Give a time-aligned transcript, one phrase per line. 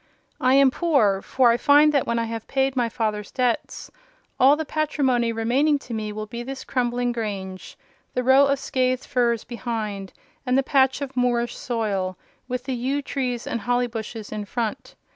[0.39, 3.91] I am poor; for I find that, when I have paid my father's debts,
[4.39, 7.77] all the patrimony remaining to me will be this crumbling grange,
[8.15, 10.11] the row of scathed firs behind,
[10.43, 12.17] and the patch of moorish soil,
[12.47, 14.95] with the yew trees and holly bushes in front.